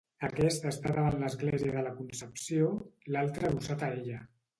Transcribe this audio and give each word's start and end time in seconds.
Aquest 0.27 0.63
està 0.69 0.93
davant 0.95 1.17
l'església 1.23 1.73
de 1.75 1.83
la 1.87 1.91
Concepció 1.97 2.71
l'altre 3.17 3.47
adossat 3.51 3.85
a 3.89 3.91
ella. 3.99 4.23